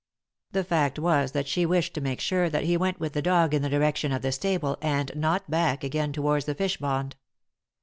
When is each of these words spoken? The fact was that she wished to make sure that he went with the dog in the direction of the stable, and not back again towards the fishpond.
The 0.51 0.63
fact 0.63 0.97
was 0.97 1.33
that 1.33 1.47
she 1.47 1.63
wished 1.63 1.93
to 1.93 2.01
make 2.01 2.19
sure 2.19 2.49
that 2.49 2.63
he 2.63 2.75
went 2.75 2.99
with 2.99 3.13
the 3.13 3.21
dog 3.21 3.53
in 3.53 3.61
the 3.61 3.69
direction 3.69 4.11
of 4.11 4.23
the 4.23 4.31
stable, 4.31 4.79
and 4.81 5.11
not 5.15 5.47
back 5.47 5.83
again 5.83 6.11
towards 6.11 6.45
the 6.45 6.55
fishpond. 6.55 7.13